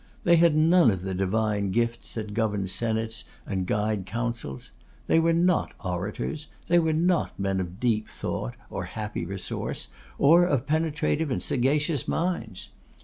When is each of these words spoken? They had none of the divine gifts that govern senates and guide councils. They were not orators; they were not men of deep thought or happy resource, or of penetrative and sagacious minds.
They 0.23 0.37
had 0.37 0.55
none 0.55 0.89
of 0.89 1.03
the 1.03 1.13
divine 1.13 1.69
gifts 1.69 2.15
that 2.15 2.33
govern 2.33 2.65
senates 2.65 3.25
and 3.45 3.67
guide 3.67 4.07
councils. 4.07 4.71
They 5.05 5.19
were 5.19 5.31
not 5.31 5.73
orators; 5.85 6.47
they 6.65 6.79
were 6.79 6.91
not 6.91 7.39
men 7.39 7.59
of 7.59 7.79
deep 7.79 8.09
thought 8.09 8.55
or 8.71 8.85
happy 8.97 9.25
resource, 9.27 9.89
or 10.17 10.43
of 10.43 10.65
penetrative 10.65 11.29
and 11.29 11.43
sagacious 11.43 12.07
minds. 12.07 12.69